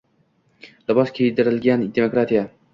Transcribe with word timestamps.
«Libos 0.87 1.13
kiydirilgan» 1.19 1.87
demokratiya 2.01 2.51